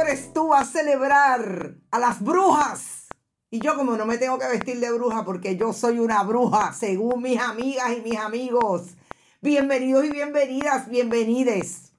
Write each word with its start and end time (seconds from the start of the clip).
eres 0.00 0.32
tú 0.32 0.54
a 0.54 0.64
celebrar 0.64 1.74
a 1.90 1.98
las 1.98 2.22
brujas? 2.22 3.08
Y 3.50 3.60
yo 3.60 3.76
como 3.76 3.96
no 3.96 4.06
me 4.06 4.18
tengo 4.18 4.38
que 4.38 4.46
vestir 4.46 4.80
de 4.80 4.92
bruja 4.92 5.24
porque 5.24 5.56
yo 5.56 5.72
soy 5.72 5.98
una 5.98 6.22
bruja, 6.22 6.72
según 6.72 7.22
mis 7.22 7.38
amigas 7.40 7.92
y 7.96 8.00
mis 8.00 8.18
amigos. 8.18 8.94
Bienvenidos 9.40 10.04
y 10.04 10.10
bienvenidas, 10.10 10.88
bienvenides. 10.88 11.92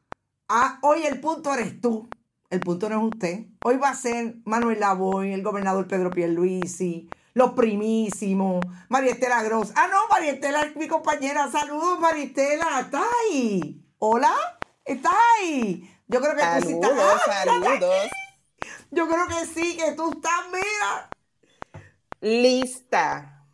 A 0.47 0.79
hoy 0.81 1.03
el 1.03 1.19
punto 1.19 1.53
eres 1.53 1.79
tú. 1.81 2.09
El 2.49 2.59
punto 2.59 2.89
no 2.89 2.97
es 2.97 3.13
usted. 3.13 3.45
Hoy 3.63 3.77
va 3.77 3.89
a 3.89 3.95
ser 3.95 4.35
Manuel 4.45 4.79
Lavoy, 4.79 5.33
el 5.33 5.43
gobernador 5.43 5.87
Pedro 5.87 6.09
Pierluisi, 6.09 7.09
los 7.33 7.53
primísimos, 7.53 8.65
María 8.89 9.11
Estela 9.11 9.41
Gross. 9.43 9.71
Ah, 9.75 9.87
no, 9.89 10.07
María 10.09 10.31
Estela 10.31 10.61
es 10.61 10.75
mi 10.75 10.87
compañera. 10.87 11.49
Saludos, 11.49 11.99
María 11.99 12.25
Estela. 12.25 12.81
¿Estás 12.81 13.05
ahí? 13.29 13.85
¿Hola? 13.99 14.33
¿Estás 14.83 15.13
ahí? 15.39 15.89
Yo 16.11 16.19
creo 16.19 16.35
que 16.35 16.43
tú 16.59 16.67
sí 16.67 16.73
estás. 16.73 16.91
¡Ah, 16.93 17.45
saludos. 17.45 18.09
Yo 18.91 19.07
creo 19.07 19.27
que 19.27 19.45
sí, 19.45 19.77
que 19.77 19.93
tú 19.93 20.11
estás, 20.11 20.45
mira. 20.51 21.09
Lista 22.19 23.45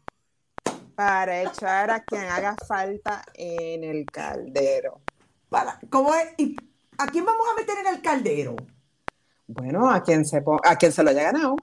para 0.95 1.43
echar 1.43 1.91
a 1.91 2.03
quien 2.03 2.23
haga 2.23 2.55
falta 2.67 3.23
en 3.35 3.83
el 3.83 4.07
caldero. 4.07 5.01
Para, 5.47 5.79
¿Cómo 5.91 6.15
es? 6.15 6.33
¿Y 6.37 6.57
¿A 6.97 7.05
quién 7.05 7.23
vamos 7.23 7.47
a 7.47 7.53
meter 7.53 7.77
en 7.77 7.93
el 7.93 8.01
caldero? 8.01 8.55
Bueno, 9.45 9.91
a 9.91 10.01
quien 10.01 10.25
se, 10.25 10.43
a 10.63 10.75
quien 10.77 10.91
se 10.91 11.03
lo 11.03 11.11
haya 11.11 11.31
ganado. 11.31 11.57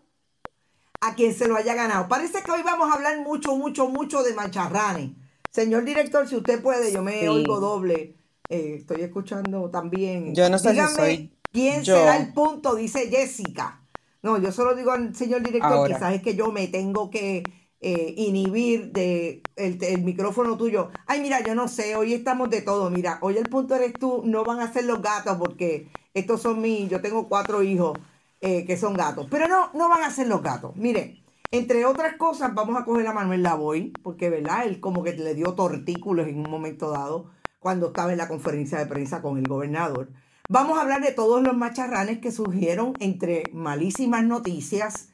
A 1.00 1.16
quien 1.16 1.34
se 1.34 1.48
lo 1.48 1.56
haya 1.56 1.74
ganado. 1.74 2.06
Parece 2.06 2.44
que 2.44 2.50
hoy 2.52 2.62
vamos 2.62 2.88
a 2.88 2.94
hablar 2.94 3.18
mucho, 3.18 3.56
mucho, 3.56 3.88
mucho 3.88 4.22
de 4.22 4.32
mancharranes. 4.32 5.10
Señor 5.50 5.84
director, 5.84 6.28
si 6.28 6.36
usted 6.36 6.62
puede, 6.62 6.92
yo 6.92 7.02
me 7.02 7.28
oigo 7.28 7.58
doble. 7.58 8.16
Eh, 8.48 8.76
estoy 8.78 9.02
escuchando 9.02 9.70
también. 9.70 10.34
Yo 10.34 10.50
no 10.50 10.58
sé 10.58 10.74
si 10.74 10.94
soy 10.94 11.32
quién 11.50 11.84
será 11.84 12.16
el 12.18 12.32
punto, 12.32 12.74
dice 12.74 13.08
Jessica. 13.08 13.80
No, 14.22 14.38
yo 14.38 14.52
solo 14.52 14.74
digo 14.74 14.90
al 14.92 15.14
señor 15.14 15.42
director, 15.42 15.86
quizás 15.86 16.14
es 16.14 16.22
que 16.22 16.34
yo 16.34 16.50
me 16.50 16.68
tengo 16.68 17.10
que 17.10 17.42
eh, 17.80 18.14
inhibir 18.16 18.92
de 18.92 19.42
el, 19.56 20.02
micrófono 20.02 20.56
tuyo. 20.56 20.90
Ay, 21.06 21.20
mira, 21.20 21.42
yo 21.42 21.54
no 21.54 21.68
sé, 21.68 21.96
hoy 21.96 22.14
estamos 22.14 22.48
de 22.50 22.62
todo. 22.62 22.90
Mira, 22.90 23.18
hoy 23.20 23.36
el 23.36 23.48
punto 23.48 23.74
eres 23.74 23.92
tú, 23.92 24.22
no 24.24 24.44
van 24.44 24.60
a 24.60 24.72
ser 24.72 24.84
los 24.84 25.02
gatos 25.02 25.36
porque 25.38 25.88
estos 26.14 26.40
son 26.40 26.60
mis, 26.60 26.88
yo 26.88 27.00
tengo 27.00 27.28
cuatro 27.28 27.62
hijos 27.62 27.98
eh, 28.40 28.64
que 28.64 28.76
son 28.76 28.94
gatos, 28.94 29.26
pero 29.30 29.48
no, 29.48 29.70
no 29.74 29.88
van 29.88 30.02
a 30.02 30.10
ser 30.10 30.26
los 30.28 30.42
gatos. 30.42 30.74
Mire, 30.76 31.22
entre 31.50 31.84
otras 31.84 32.16
cosas, 32.16 32.54
vamos 32.54 32.80
a 32.80 32.84
coger 32.84 33.06
a 33.06 33.12
Manuel 33.12 33.42
Lavoy, 33.42 33.92
porque, 34.02 34.30
¿verdad? 34.30 34.66
Él 34.66 34.80
como 34.80 35.02
que 35.02 35.12
le 35.12 35.34
dio 35.34 35.52
tortículos 35.54 36.26
en 36.26 36.38
un 36.38 36.50
momento 36.50 36.90
dado 36.90 37.30
cuando 37.64 37.86
estaba 37.86 38.12
en 38.12 38.18
la 38.18 38.28
conferencia 38.28 38.76
de 38.76 38.84
prensa 38.84 39.22
con 39.22 39.38
el 39.38 39.48
gobernador. 39.48 40.10
Vamos 40.50 40.76
a 40.76 40.82
hablar 40.82 41.00
de 41.00 41.12
todos 41.12 41.42
los 41.42 41.56
macharranes 41.56 42.18
que 42.18 42.30
surgieron 42.30 42.92
entre 43.00 43.44
malísimas 43.54 44.22
noticias 44.22 45.08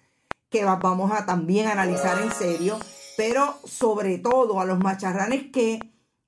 que 0.51 0.65
vamos 0.65 1.13
a 1.13 1.27
también 1.27 1.69
analizar 1.69 2.21
en 2.21 2.33
serio, 2.33 2.77
pero 3.17 3.55
sobre 3.65 4.19
todo 4.19 4.61
a 4.61 4.65
los 4.65 4.81
macharranes 4.81 5.53
que 5.53 5.79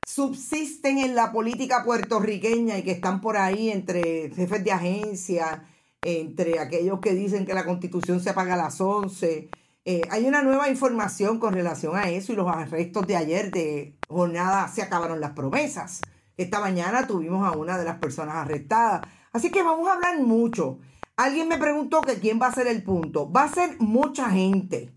subsisten 0.06 0.98
en 0.98 1.16
la 1.16 1.32
política 1.32 1.82
puertorriqueña 1.84 2.78
y 2.78 2.84
que 2.84 2.92
están 2.92 3.20
por 3.20 3.36
ahí 3.36 3.70
entre 3.70 4.30
jefes 4.30 4.62
de 4.62 4.70
agencia, 4.70 5.66
entre 6.02 6.60
aquellos 6.60 7.00
que 7.00 7.14
dicen 7.14 7.46
que 7.46 7.54
la 7.54 7.64
constitución 7.64 8.20
se 8.20 8.30
apaga 8.30 8.54
a 8.54 8.58
las 8.58 8.80
11. 8.80 9.50
Eh, 9.84 10.02
hay 10.08 10.24
una 10.26 10.42
nueva 10.42 10.68
información 10.68 11.40
con 11.40 11.52
relación 11.52 11.96
a 11.96 12.10
eso 12.10 12.32
y 12.32 12.36
los 12.36 12.46
arrestos 12.46 13.08
de 13.08 13.16
ayer 13.16 13.50
de 13.50 13.96
jornada 14.06 14.68
se 14.68 14.82
acabaron 14.82 15.20
las 15.20 15.32
promesas. 15.32 16.00
Esta 16.37 16.60
mañana 16.60 17.06
tuvimos 17.06 17.47
a 17.47 17.56
una 17.56 17.78
de 17.78 17.84
las 17.84 17.98
personas 17.98 18.37
arrestadas. 18.37 19.03
Así 19.32 19.50
que 19.50 19.62
vamos 19.62 19.88
a 19.88 19.94
hablar 19.94 20.20
mucho. 20.20 20.78
Alguien 21.16 21.48
me 21.48 21.59
preguntó 21.59 22.00
que 22.00 22.19
quién 22.19 22.41
va 22.41 22.47
a 22.47 22.54
ser 22.54 22.66
el 22.66 22.82
punto. 22.82 23.31
Va 23.31 23.44
a 23.44 23.48
ser 23.53 23.76
mucha 23.81 24.31
gente. 24.31 24.93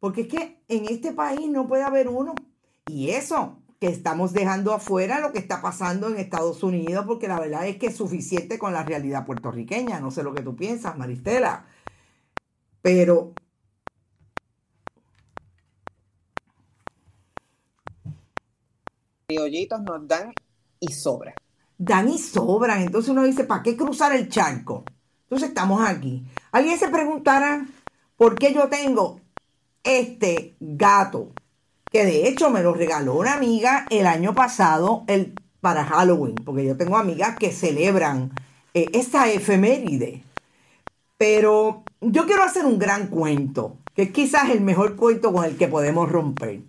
Porque 0.00 0.22
es 0.22 0.28
que 0.28 0.62
en 0.68 0.86
este 0.86 1.12
país 1.12 1.48
no 1.48 1.66
puede 1.66 1.82
haber 1.82 2.08
uno. 2.08 2.34
Y 2.86 3.10
eso, 3.10 3.62
que 3.80 3.88
estamos 3.88 4.32
dejando 4.32 4.72
afuera 4.72 5.20
lo 5.20 5.32
que 5.32 5.38
está 5.38 5.60
pasando 5.62 6.08
en 6.08 6.16
Estados 6.18 6.62
Unidos, 6.62 7.04
porque 7.06 7.28
la 7.28 7.40
verdad 7.40 7.66
es 7.66 7.76
que 7.76 7.86
es 7.86 7.96
suficiente 7.96 8.58
con 8.58 8.72
la 8.72 8.84
realidad 8.84 9.26
puertorriqueña. 9.26 10.00
No 10.00 10.10
sé 10.10 10.22
lo 10.22 10.34
que 10.34 10.42
tú 10.42 10.56
piensas, 10.56 10.96
Maristela. 10.98 11.66
Pero 12.82 13.34
criollitos 19.26 19.82
nos 19.82 20.06
dan 20.06 20.32
y 20.80 20.92
sobran. 20.92 21.34
Dan 21.78 22.08
y 22.08 22.18
sobran. 22.18 22.82
Entonces 22.82 23.10
uno 23.10 23.22
dice, 23.22 23.44
¿para 23.44 23.62
qué 23.62 23.76
cruzar 23.76 24.14
el 24.14 24.28
charco? 24.28 24.84
Entonces 25.24 25.48
estamos 25.48 25.86
aquí. 25.86 26.24
Alguien 26.52 26.78
se 26.78 26.88
preguntará 26.88 27.66
por 28.16 28.36
qué 28.36 28.54
yo 28.54 28.68
tengo 28.68 29.20
este 29.82 30.56
gato, 30.60 31.32
que 31.90 32.04
de 32.04 32.28
hecho 32.28 32.50
me 32.50 32.62
lo 32.62 32.74
regaló 32.74 33.14
una 33.14 33.34
amiga 33.34 33.86
el 33.90 34.06
año 34.06 34.34
pasado 34.34 35.04
el, 35.06 35.34
para 35.60 35.84
Halloween, 35.84 36.34
porque 36.36 36.64
yo 36.64 36.76
tengo 36.76 36.96
amigas 36.96 37.36
que 37.36 37.52
celebran 37.52 38.32
eh, 38.74 38.86
esta 38.92 39.30
efeméride. 39.30 40.22
Pero 41.18 41.84
yo 42.00 42.26
quiero 42.26 42.42
hacer 42.42 42.64
un 42.66 42.78
gran 42.78 43.08
cuento, 43.08 43.78
que 43.94 44.02
es 44.02 44.10
quizás 44.12 44.50
el 44.50 44.60
mejor 44.60 44.96
cuento 44.96 45.32
con 45.32 45.44
el 45.44 45.56
que 45.56 45.68
podemos 45.68 46.10
romper. 46.10 46.60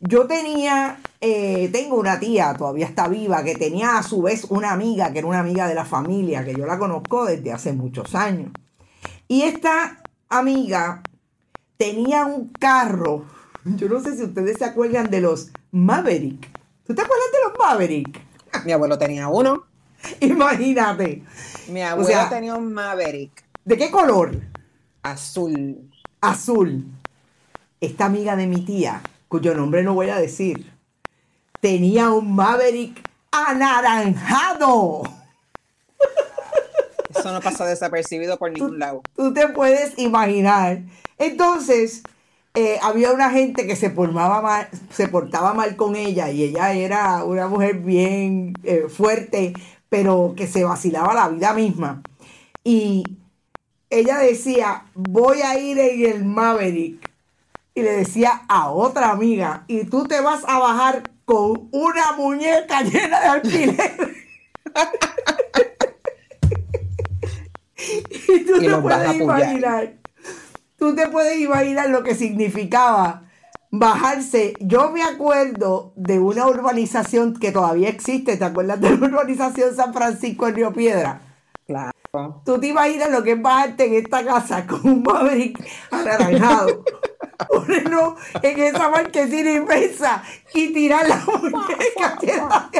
Yo 0.00 0.26
tenía, 0.26 1.00
eh, 1.20 1.70
tengo 1.72 1.96
una 1.96 2.20
tía, 2.20 2.54
todavía 2.54 2.86
está 2.86 3.08
viva, 3.08 3.42
que 3.42 3.54
tenía 3.54 3.98
a 3.98 4.02
su 4.02 4.22
vez 4.22 4.44
una 4.50 4.72
amiga, 4.72 5.12
que 5.12 5.20
era 5.20 5.28
una 5.28 5.40
amiga 5.40 5.66
de 5.66 5.74
la 5.74 5.84
familia, 5.84 6.44
que 6.44 6.54
yo 6.54 6.66
la 6.66 6.78
conozco 6.78 7.24
desde 7.24 7.52
hace 7.52 7.72
muchos 7.72 8.14
años. 8.14 8.50
Y 9.28 9.42
esta 9.42 10.02
amiga 10.28 11.02
tenía 11.76 12.26
un 12.26 12.48
carro, 12.48 13.24
yo 13.64 13.88
no 13.88 14.00
sé 14.00 14.16
si 14.16 14.24
ustedes 14.24 14.58
se 14.58 14.64
acuerdan 14.64 15.10
de 15.10 15.20
los 15.20 15.50
Maverick. 15.70 16.50
¿Tú 16.86 16.94
te 16.94 17.00
acuerdas 17.02 17.26
de 17.32 17.48
los 17.48 17.58
Maverick? 17.58 18.20
Mi 18.66 18.72
abuelo 18.72 18.98
tenía 18.98 19.28
uno. 19.28 19.64
Imagínate. 20.20 21.22
Mi 21.68 21.82
abuelo 21.82 22.28
tenía 22.28 22.54
un 22.56 22.72
Maverick. 22.72 23.44
¿De 23.64 23.78
qué 23.78 23.90
color? 23.90 24.38
Azul. 25.02 25.90
Azul. 26.20 26.84
Esta 27.80 28.04
amiga 28.04 28.36
de 28.36 28.46
mi 28.46 28.64
tía 28.64 29.02
cuyo 29.34 29.52
nombre 29.52 29.82
no 29.82 29.94
voy 29.94 30.10
a 30.10 30.20
decir, 30.20 30.72
tenía 31.58 32.10
un 32.10 32.36
Maverick 32.36 33.02
anaranjado. 33.32 35.02
Eso 37.10 37.32
no 37.32 37.40
pasa 37.40 37.66
desapercibido 37.66 38.38
por 38.38 38.52
ningún 38.52 38.78
lado. 38.78 39.02
Tú 39.16 39.34
te 39.34 39.48
puedes 39.48 39.98
imaginar. 39.98 40.82
Entonces, 41.18 42.04
eh, 42.54 42.78
había 42.80 43.10
una 43.10 43.30
gente 43.30 43.66
que 43.66 43.74
se, 43.74 43.90
portaba 43.90 44.40
mal, 44.40 44.68
se 44.90 45.08
portaba 45.08 45.52
mal 45.52 45.74
con 45.74 45.96
ella 45.96 46.30
y 46.30 46.44
ella 46.44 46.72
era 46.72 47.24
una 47.24 47.48
mujer 47.48 47.78
bien 47.78 48.54
eh, 48.62 48.86
fuerte, 48.88 49.52
pero 49.88 50.34
que 50.36 50.46
se 50.46 50.62
vacilaba 50.62 51.12
la 51.12 51.28
vida 51.28 51.54
misma. 51.54 52.04
Y 52.62 53.02
ella 53.90 54.18
decía, 54.18 54.84
voy 54.94 55.42
a 55.42 55.58
ir 55.58 55.76
en 55.80 56.04
el 56.04 56.24
Maverick 56.24 57.13
y 57.74 57.82
le 57.82 57.92
decía 57.92 58.42
a 58.48 58.70
otra 58.70 59.10
amiga, 59.10 59.64
y 59.66 59.84
tú 59.84 60.04
te 60.04 60.20
vas 60.20 60.44
a 60.46 60.58
bajar 60.58 61.10
con 61.24 61.68
una 61.72 62.12
muñeca 62.16 62.82
llena 62.82 63.20
de 63.20 63.26
alquiler. 63.26 64.14
y 68.28 68.44
tú 68.44 68.60
te 68.60 68.76
puedes 68.76 69.16
imaginar, 69.16 69.94
tú 70.78 70.94
te 70.94 71.08
puedes 71.08 71.40
imaginar 71.40 71.90
lo 71.90 72.04
que 72.04 72.14
significaba 72.14 73.24
bajarse. 73.70 74.54
Yo 74.60 74.92
me 74.92 75.02
acuerdo 75.02 75.92
de 75.96 76.20
una 76.20 76.46
urbanización 76.46 77.34
que 77.34 77.50
todavía 77.50 77.88
existe, 77.88 78.36
¿te 78.36 78.44
acuerdas 78.44 78.80
de 78.80 78.96
la 78.96 79.06
urbanización 79.06 79.74
San 79.74 79.92
Francisco 79.92 80.46
en 80.46 80.54
Río 80.54 80.72
Piedra? 80.72 81.20
Claro. 81.66 81.90
Tú 82.44 82.60
te 82.60 82.68
imaginas 82.68 83.10
lo 83.10 83.24
que 83.24 83.32
es 83.32 83.42
bajarte 83.42 83.86
en 83.86 84.04
esta 84.04 84.24
casa 84.24 84.64
con 84.66 84.80
un 84.84 85.02
Maverick 85.02 85.58
anaranjado. 85.90 86.84
Ponerlo 87.48 88.16
en 88.42 88.60
esa 88.60 88.88
marquesina 88.88 89.52
inmensa 89.52 90.22
y 90.54 90.72
tirar 90.72 91.08
la 91.08 91.24
muñeca 91.26 92.70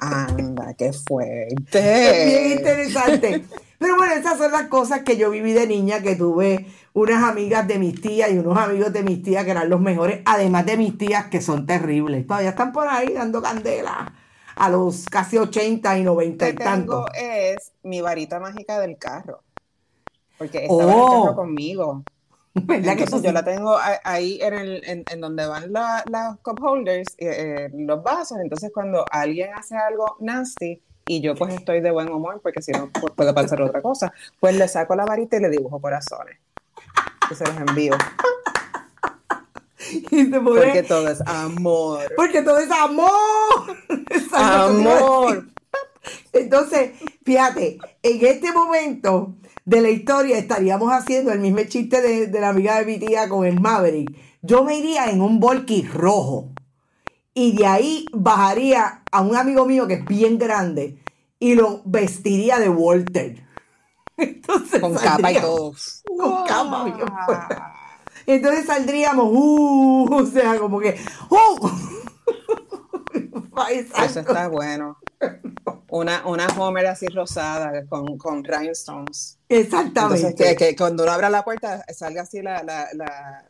Anda, 0.00 0.74
qué 0.74 0.92
fuerte. 0.92 1.78
Es 2.10 2.26
bien 2.26 2.58
interesante. 2.58 3.44
Pero 3.78 3.96
bueno, 3.96 4.14
esas 4.14 4.38
son 4.38 4.52
las 4.52 4.68
cosas 4.68 5.02
que 5.02 5.16
yo 5.16 5.30
viví 5.30 5.52
de 5.52 5.66
niña, 5.66 6.00
que 6.00 6.16
tuve 6.16 6.66
unas 6.94 7.22
amigas 7.22 7.68
de 7.68 7.78
mis 7.78 8.00
tías 8.00 8.30
y 8.30 8.38
unos 8.38 8.56
amigos 8.56 8.92
de 8.92 9.02
mis 9.02 9.22
tías 9.22 9.44
que 9.44 9.50
eran 9.50 9.68
los 9.68 9.80
mejores, 9.80 10.22
además 10.24 10.64
de 10.64 10.76
mis 10.78 10.96
tías 10.96 11.26
que 11.26 11.42
son 11.42 11.66
terribles. 11.66 12.26
Todavía 12.26 12.50
están 12.50 12.72
por 12.72 12.88
ahí 12.88 13.12
dando 13.12 13.42
candela 13.42 14.14
a 14.56 14.70
los 14.70 15.04
casi 15.04 15.36
80 15.36 15.98
y 15.98 16.04
90 16.04 16.48
y 16.48 16.54
tanto. 16.54 17.04
es 17.14 17.72
mi 17.82 18.00
varita 18.00 18.40
mágica 18.40 18.80
del 18.80 18.96
carro. 18.96 19.42
Porque 20.38 20.64
estaba 20.64 20.82
en 20.82 20.88
el 20.88 20.94
oh. 20.94 21.22
carro 21.22 21.36
conmigo. 21.36 22.02
Entonces, 22.68 23.22
yo 23.22 23.32
la 23.32 23.44
tengo 23.44 23.76
ahí 24.04 24.38
en, 24.40 24.54
el, 24.54 24.82
en, 24.86 25.20
donde 25.20 25.46
van 25.46 25.72
las 25.72 26.38
cup 26.42 26.58
holders, 26.62 27.08
eh, 27.18 27.28
eh, 27.28 27.70
los 27.74 28.02
vasos. 28.02 28.38
Entonces, 28.38 28.70
cuando 28.72 29.04
alguien 29.10 29.50
hace 29.54 29.76
algo 29.76 30.16
nasty 30.20 30.82
y 31.06 31.20
yo 31.20 31.34
pues 31.34 31.54
estoy 31.54 31.80
de 31.80 31.90
buen 31.90 32.10
humor 32.10 32.40
porque 32.42 32.62
si 32.62 32.72
no 32.72 32.90
pues, 32.90 33.12
puede 33.14 33.34
pasar 33.34 33.60
otra 33.60 33.82
cosa, 33.82 34.12
pues 34.40 34.56
le 34.56 34.66
saco 34.68 34.96
la 34.96 35.04
varita 35.04 35.36
y 35.36 35.40
le 35.40 35.50
dibujo 35.50 35.80
corazones. 35.80 36.38
Y 37.28 37.34
se 37.34 37.44
los 37.44 37.56
envío. 37.56 37.92
porque 40.44 40.84
todo 40.84 41.08
es 41.08 41.20
amor. 41.26 42.04
Porque 42.16 42.40
todo 42.42 42.58
es 42.58 42.70
amor. 42.70 43.76
amor. 44.32 45.46
Entonces, 46.32 46.92
fíjate, 47.24 47.78
en 48.02 48.26
este 48.26 48.52
momento 48.52 49.34
de 49.66 49.80
la 49.80 49.90
historia 49.90 50.38
estaríamos 50.38 50.92
haciendo 50.92 51.32
el 51.32 51.40
mismo 51.40 51.58
chiste 51.64 52.00
de, 52.00 52.40
la 52.40 52.50
amiga 52.50 52.78
de 52.78 52.86
mi 52.86 52.98
tía 52.98 53.28
con 53.28 53.44
el 53.44 53.60
Maverick. 53.60 54.16
Yo 54.40 54.62
me 54.62 54.78
iría 54.78 55.06
en 55.06 55.20
un 55.20 55.40
volky 55.40 55.82
rojo 55.82 56.50
y 57.34 57.56
de 57.56 57.66
ahí 57.66 58.06
bajaría 58.12 59.02
a 59.10 59.20
un 59.22 59.36
amigo 59.36 59.66
mío 59.66 59.88
que 59.88 59.94
es 59.94 60.04
bien 60.04 60.38
grande 60.38 61.02
y 61.40 61.56
lo 61.56 61.82
vestiría 61.84 62.60
de 62.60 62.68
Walter. 62.68 63.44
Entonces 64.16 64.80
con 64.80 64.94
capa 64.94 65.32
y 65.32 65.40
todos. 65.40 66.04
Con 66.16 66.46
capa 66.46 66.84
bien 66.84 66.96
Entonces 68.24 68.66
saldríamos, 68.66 69.26
uh, 69.30 70.14
o 70.14 70.26
sea, 70.26 70.58
como 70.58 70.78
que, 70.78 70.96
uh. 71.28 71.68
Eso 74.04 74.20
está 74.20 74.48
bueno. 74.48 74.98
Una, 75.88 76.26
una 76.26 76.46
Homer 76.48 76.86
así 76.86 77.06
rosada 77.06 77.86
con, 77.86 78.18
con 78.18 78.44
rhinestones. 78.44 79.38
Exactamente. 79.48 80.28
Entonces, 80.28 80.56
que, 80.56 80.76
cuando 80.76 81.04
uno 81.04 81.12
abra 81.12 81.30
la 81.30 81.44
puerta 81.44 81.84
salga 81.94 82.22
así 82.22 82.42
la, 82.42 82.62
la, 82.62 82.88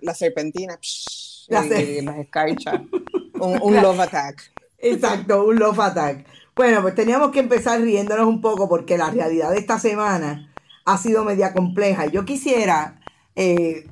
la, 0.01 0.15
serpentina 0.15 0.79
y, 0.81 2.03
las 2.03 2.19
escarchas. 2.19 2.81
Un, 3.35 3.61
un 3.61 3.83
love 3.83 4.01
attack. 4.01 4.51
Exacto, 4.79 5.45
un 5.45 5.57
love 5.57 5.79
attack. 5.79 6.27
Bueno, 6.55 6.81
pues 6.81 6.95
teníamos 6.95 7.33
que 7.33 7.41
empezar 7.41 7.79
riéndonos 7.83 8.27
un 8.27 8.41
poco 8.41 8.67
porque 8.67 8.97
la 8.97 9.11
realidad 9.11 9.51
de 9.51 9.59
esta 9.59 9.79
semana 9.79 10.55
ha 10.87 10.97
sido 10.97 11.23
media 11.23 11.53
compleja. 11.53 12.07
Yo 12.07 12.25
quisiera, 12.25 12.99
eh, 13.35 13.87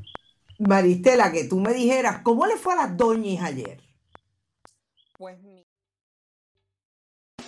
Maristela, 0.59 1.31
que 1.31 1.45
tú 1.45 1.61
me 1.61 1.75
dijeras, 1.75 2.21
¿cómo 2.23 2.47
le 2.47 2.57
fue 2.57 2.73
a 2.73 2.77
las 2.77 2.97
doñas 2.97 3.45
ayer? 3.45 3.83
Pues 5.19 5.37